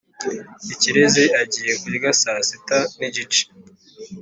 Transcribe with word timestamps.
ikirezi 0.73 1.23
agiye 1.41 1.73
kurya 1.81 2.09
saa 2.21 2.41
sita 2.47 2.77
nigice 2.97 3.43